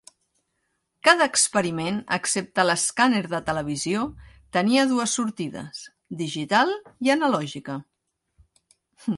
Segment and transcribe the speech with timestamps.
[1.07, 4.07] Cada experiment, excepte l'escàner de televisió,
[4.59, 5.85] tenia dues sortides,
[6.23, 6.75] digital
[7.09, 7.81] i analògica.